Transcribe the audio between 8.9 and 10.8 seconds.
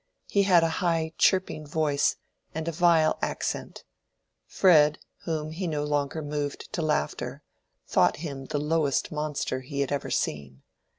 monster he had ever seen.